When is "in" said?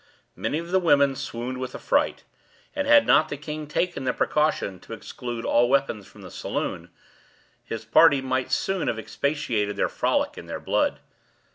10.39-10.47